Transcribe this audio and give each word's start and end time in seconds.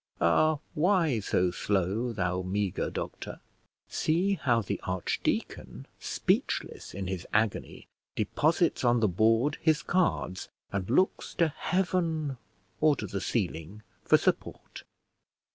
Ah, 0.19 0.57
why 0.73 1.19
so 1.19 1.51
slow, 1.51 2.11
thou 2.11 2.41
meagre 2.41 2.89
doctor? 2.89 3.39
See 3.87 4.33
how 4.33 4.63
the 4.63 4.79
archdeacon, 4.81 5.85
speechless 5.99 6.95
in 6.95 7.05
his 7.05 7.27
agony, 7.31 7.85
deposits 8.15 8.83
on 8.83 8.99
the 8.99 9.07
board 9.07 9.59
his 9.61 9.83
cards, 9.83 10.49
and 10.71 10.89
looks 10.89 11.35
to 11.35 11.49
heaven 11.49 12.37
or 12.79 12.95
to 12.95 13.05
the 13.05 13.21
ceiling 13.21 13.83
for 14.03 14.17
support. 14.17 14.81